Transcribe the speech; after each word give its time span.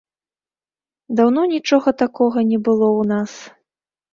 Даўно 1.19 1.43
нічога 1.53 1.89
такога 2.03 2.39
не 2.51 2.59
было 2.69 2.87
ў 2.99 3.11
нас. 3.15 3.31